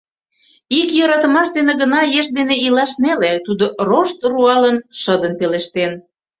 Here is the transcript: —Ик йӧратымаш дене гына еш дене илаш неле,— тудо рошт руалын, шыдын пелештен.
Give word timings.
—Ик 0.79 0.89
йӧратымаш 0.97 1.47
дене 1.57 1.73
гына 1.81 1.99
еш 2.19 2.27
дене 2.37 2.55
илаш 2.65 2.91
неле,— 3.03 3.31
тудо 3.45 3.65
рошт 3.87 4.19
руалын, 4.31 4.77
шыдын 5.01 5.33
пелештен. 5.39 5.91